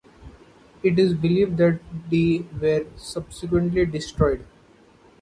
[0.81, 4.43] It is believed that they were subsequently destroyed.